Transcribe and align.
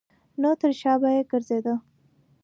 نو 0.41 0.49
تر 0.61 0.71
شا 0.79 0.93
به 1.01 1.09
یې 1.15 1.21
ګرځېده. 1.31 1.73